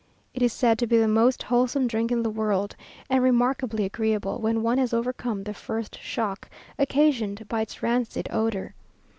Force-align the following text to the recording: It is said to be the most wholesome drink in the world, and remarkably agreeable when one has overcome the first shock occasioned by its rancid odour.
It 0.33 0.41
is 0.41 0.51
said 0.51 0.79
to 0.79 0.87
be 0.87 0.97
the 0.97 1.07
most 1.07 1.43
wholesome 1.43 1.85
drink 1.85 2.11
in 2.11 2.23
the 2.23 2.29
world, 2.31 2.75
and 3.07 3.21
remarkably 3.21 3.85
agreeable 3.85 4.39
when 4.39 4.63
one 4.63 4.79
has 4.79 4.95
overcome 4.95 5.43
the 5.43 5.53
first 5.53 5.99
shock 5.99 6.49
occasioned 6.79 7.47
by 7.47 7.61
its 7.61 7.83
rancid 7.83 8.27
odour. 8.31 8.73